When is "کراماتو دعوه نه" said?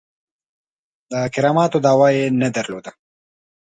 1.33-2.47